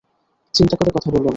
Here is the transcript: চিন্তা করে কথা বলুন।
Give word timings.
চিন্তা 0.53 0.75
করে 0.75 0.91
কথা 0.93 1.09
বলুন। 1.11 1.29